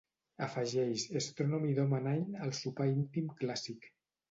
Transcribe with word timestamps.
Afegeix 0.45 1.03
Astronomy 1.19 1.75
Domine 1.81 2.15
al 2.47 2.57
sopar 2.63 2.91
íntim 2.97 3.31
clàssic. 3.45 3.89